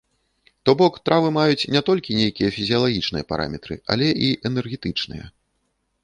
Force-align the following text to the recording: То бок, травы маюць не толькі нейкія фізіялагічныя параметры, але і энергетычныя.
То 0.67 0.71
бок, 0.79 0.93
травы 1.09 1.27
маюць 1.35 1.67
не 1.75 1.81
толькі 1.89 2.17
нейкія 2.21 2.49
фізіялагічныя 2.55 3.27
параметры, 3.33 3.77
але 3.97 4.07
і 4.29 4.31
энергетычныя. 4.51 5.25